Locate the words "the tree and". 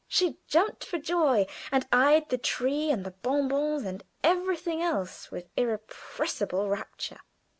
2.29-3.05